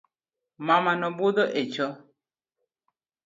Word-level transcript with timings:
Mamano 0.65 1.07
budho 1.17 1.43
echo 1.61 1.87